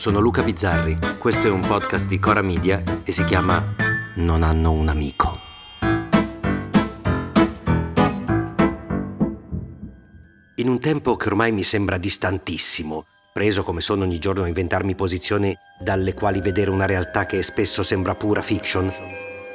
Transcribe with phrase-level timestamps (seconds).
[0.00, 3.62] sono Luca Bizzarri, questo è un podcast di Cora Media e si chiama
[4.14, 5.38] Non hanno un amico.
[10.54, 14.94] In un tempo che ormai mi sembra distantissimo, preso come sono ogni giorno a inventarmi
[14.94, 18.90] posizioni dalle quali vedere una realtà che spesso sembra pura fiction,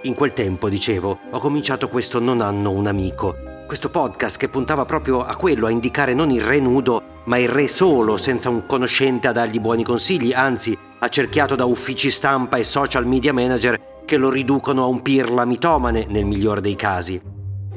[0.04, 3.36] in quel tempo, dicevo, ho cominciato questo Non hanno un amico,
[3.66, 7.50] questo podcast che puntava proprio a quello, a indicare non il re nudo, ma il
[7.50, 12.64] re solo, senza un conoscente a dargli buoni consigli, anzi, accerchiato da uffici stampa e
[12.64, 17.22] social media manager che lo riducono a un pirla mitomane nel migliore dei casi.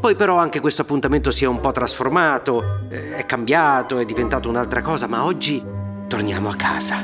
[0.01, 4.48] Poi però anche questo appuntamento si è un po' trasformato, eh, è cambiato, è diventato
[4.48, 5.62] un'altra cosa, ma oggi
[6.06, 7.03] torniamo a casa,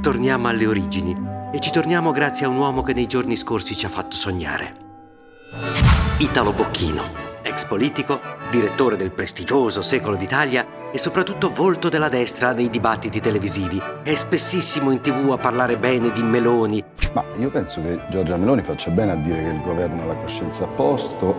[0.00, 1.16] torniamo alle origini
[1.52, 4.86] e ci torniamo grazie a un uomo che nei giorni scorsi ci ha fatto sognare.
[6.18, 7.27] Italo Bocchino
[7.58, 8.20] ex politico,
[8.50, 13.82] direttore del prestigioso Secolo d'Italia e soprattutto volto della destra nei dibattiti televisivi.
[14.04, 16.82] È spessissimo in tv a parlare bene di Meloni.
[17.12, 20.14] Ma io penso che Giorgia Meloni faccia bene a dire che il governo ha la
[20.14, 21.36] coscienza a posto.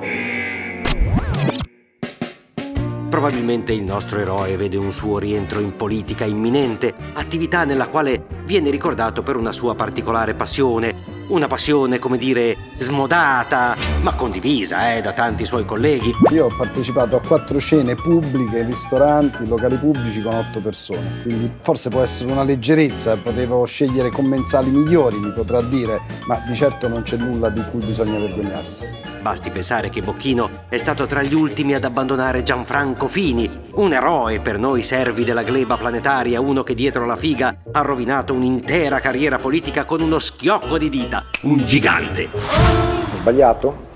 [3.10, 8.70] Probabilmente il nostro eroe vede un suo rientro in politica imminente, attività nella quale viene
[8.70, 15.12] ricordato per una sua particolare passione, una passione, come dire, smodata, ma condivisa eh, da
[15.12, 16.14] tanti suoi colleghi.
[16.32, 21.90] Io ho partecipato a quattro cene pubbliche, ristoranti, locali pubblici con otto persone, quindi forse
[21.90, 27.04] può essere una leggerezza, potevo scegliere commensali migliori, mi potrà dire, ma di certo non
[27.04, 28.86] c'è nulla di cui bisogna vergognarsi.
[29.22, 34.40] Basti pensare che Bocchino è stato tra gli ultimi ad abbandonare Gianfranco Fini, un eroe
[34.40, 39.38] per noi servi della gleba planetaria, uno che dietro la figa ha rovinato un'intera carriera
[39.38, 42.30] politica con uno schiocco di dita un gigante.
[42.34, 43.88] Ho sbagliato?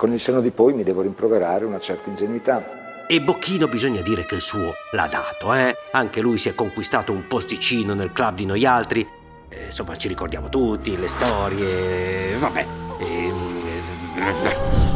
[0.00, 3.04] Con il seno di poi mi devo rimproverare una certa ingenuità.
[3.06, 5.76] E Bocchino bisogna dire che il suo l'ha dato, eh?
[5.92, 9.06] Anche lui si è conquistato un posticino nel club di noi altri.
[9.50, 12.34] Eh, insomma, ci ricordiamo tutti, le storie.
[12.38, 12.66] Vabbè.
[12.98, 13.32] Eh,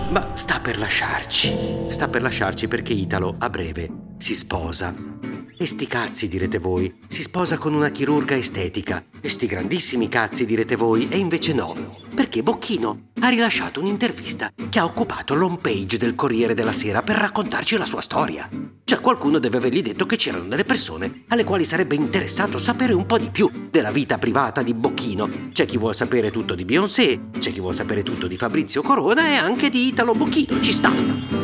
[0.08, 1.84] ma sta per lasciarci.
[1.88, 4.94] Sta per lasciarci perché Italo a breve si sposa.
[5.56, 9.04] E sti cazzi, direte voi, si sposa con una chirurga estetica.
[9.20, 11.74] E sti grandissimi cazzi, direte voi, e invece no.
[12.14, 17.16] Perché Bocchino ha rilasciato un'intervista che ha occupato l'home page del Corriere della Sera per
[17.16, 18.48] raccontarci la sua storia.
[18.82, 23.06] Cioè qualcuno deve avergli detto che c'erano delle persone alle quali sarebbe interessato sapere un
[23.06, 25.28] po' di più della vita privata di Bocchino.
[25.52, 29.28] C'è chi vuole sapere tutto di Beyoncé, c'è chi vuole sapere tutto di Fabrizio Corona
[29.28, 31.43] e anche di Italo Bocchino, ci sta.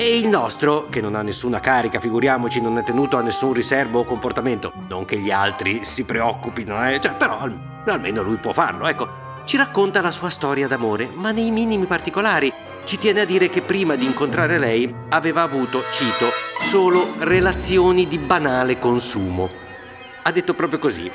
[0.00, 3.98] E il nostro, che non ha nessuna carica, figuriamoci, non è tenuto a nessun riservo
[3.98, 4.72] o comportamento.
[4.88, 7.00] Non che gli altri si preoccupino, eh?
[7.00, 7.44] Cioè, però
[7.84, 9.08] almeno lui può farlo, ecco.
[9.44, 12.52] Ci racconta la sua storia d'amore, ma nei minimi particolari.
[12.84, 16.26] Ci tiene a dire che prima di incontrare lei aveva avuto, cito,
[16.60, 19.50] solo relazioni di banale consumo.
[20.22, 21.10] Ha detto proprio così.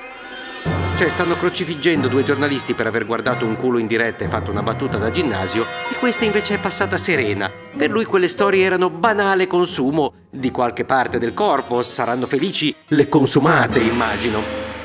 [0.96, 4.62] Cioè stanno crocifiggendo due giornalisti per aver guardato un culo in diretta e fatto una
[4.62, 7.52] battuta da ginnasio e questa invece è passata serena.
[7.76, 13.10] Per lui quelle storie erano banale consumo di qualche parte del corpo, saranno felici le
[13.10, 14.42] consumate, immagino.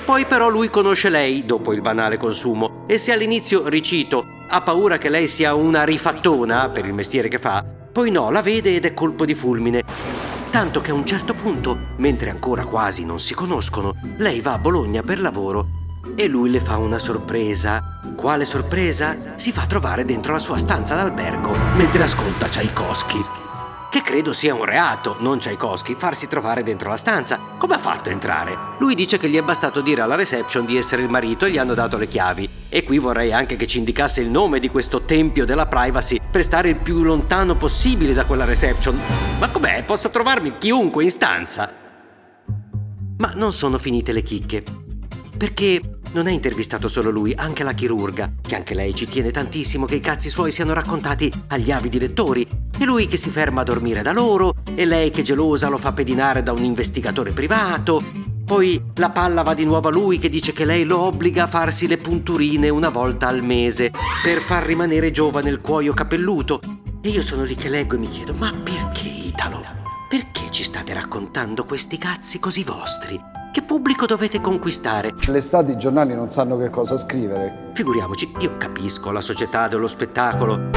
[0.06, 4.96] Poi però lui conosce lei dopo il banale consumo e se all'inizio, ricito, ha paura
[4.96, 8.86] che lei sia una rifattona per il mestiere che fa, poi no, la vede ed
[8.86, 9.84] è colpo di fulmine.
[10.48, 14.58] Tanto che a un certo punto, mentre ancora quasi non si conoscono, lei va a
[14.58, 15.77] Bologna per lavoro
[16.14, 18.00] e lui le fa una sorpresa.
[18.16, 19.36] Quale sorpresa?
[19.36, 23.24] Si fa trovare dentro la sua stanza d'albergo mentre ascolta Tchaikovsky.
[23.90, 27.38] Che credo sia un reato, non Tchaikovsky, farsi trovare dentro la stanza.
[27.56, 28.58] Come ha fatto a entrare?
[28.80, 31.56] Lui dice che gli è bastato dire alla reception di essere il marito e gli
[31.56, 32.48] hanno dato le chiavi.
[32.68, 36.42] E qui vorrei anche che ci indicasse il nome di questo tempio della privacy per
[36.42, 38.98] stare il più lontano possibile da quella reception.
[39.38, 39.82] Ma com'è?
[39.84, 41.72] Posso trovarmi chiunque in stanza?
[43.16, 44.87] Ma non sono finite le chicche.
[45.38, 45.80] Perché
[46.14, 49.94] non è intervistato solo lui, anche la chirurga, che anche lei ci tiene tantissimo che
[49.94, 52.46] i cazzi suoi siano raccontati agli avidi lettori.
[52.76, 55.92] E lui che si ferma a dormire da loro, e lei che gelosa lo fa
[55.92, 58.02] pedinare da un investigatore privato.
[58.44, 61.48] Poi la palla va di nuovo a lui che dice che lei lo obbliga a
[61.48, 63.92] farsi le punturine una volta al mese
[64.22, 66.60] per far rimanere giovane il cuoio capelluto.
[67.00, 69.64] E io sono lì che leggo e mi chiedo, ma perché Italo?
[70.08, 73.37] Perché ci state raccontando questi cazzi così vostri?
[73.50, 75.12] Che pubblico dovete conquistare?
[75.26, 77.70] L'estate i giornali non sanno che cosa scrivere.
[77.72, 80.70] Figuriamoci, io capisco la società dello spettacolo.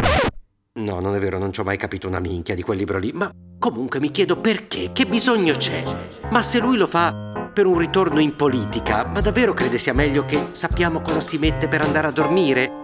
[0.79, 3.11] No, non è vero, non ci ho mai capito una minchia di quel libro lì,
[3.11, 3.29] ma
[3.59, 5.83] comunque mi chiedo perché, che bisogno c'è?
[6.31, 10.23] Ma se lui lo fa per un ritorno in politica, ma davvero crede sia meglio
[10.23, 12.79] che sappiamo cosa si mette per andare a dormire?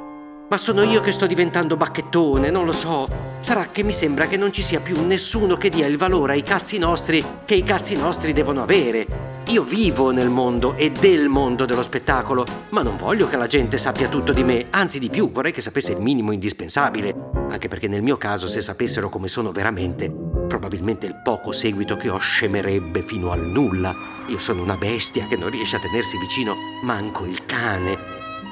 [0.49, 3.07] Ma sono io che sto diventando bacchettone, non lo so.
[3.39, 6.43] Sarà che mi sembra che non ci sia più nessuno che dia il valore ai
[6.43, 9.26] cazzi nostri che i cazzi nostri devono avere.
[9.49, 13.77] Io vivo nel mondo e del mondo dello spettacolo, ma non voglio che la gente
[13.77, 17.15] sappia tutto di me, anzi di più, vorrei che sapesse il minimo indispensabile,
[17.49, 22.09] anche perché nel mio caso se sapessero come sono veramente, probabilmente il poco seguito che
[22.09, 23.95] ho scemerebbe fino al nulla.
[24.27, 26.53] Io sono una bestia che non riesce a tenersi vicino
[26.83, 27.97] manco il cane.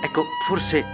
[0.02, 0.86] Ecco, forse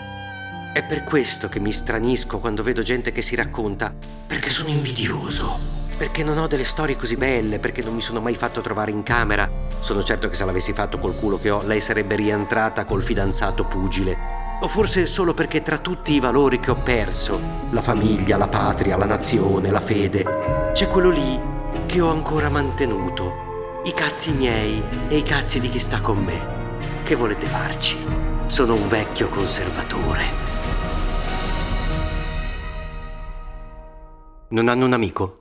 [0.73, 3.93] è per questo che mi stranisco quando vedo gente che si racconta,
[4.25, 8.33] perché sono invidioso perché non ho delle storie così belle, perché non mi sono mai
[8.33, 9.47] fatto trovare in camera.
[9.77, 13.65] Sono certo che se l'avessi fatto col culo che ho, lei sarebbe rientrata col fidanzato
[13.65, 14.57] pugile.
[14.61, 17.39] O forse solo perché tra tutti i valori che ho perso,
[17.69, 21.39] la famiglia, la patria, la nazione, la fede, c'è quello lì
[21.85, 23.81] che ho ancora mantenuto.
[23.83, 26.41] I cazzi miei e i cazzi di chi sta con me.
[27.03, 27.95] Che volete farci?
[28.47, 30.23] Sono un vecchio conservatore.
[34.47, 35.40] Non hanno un amico?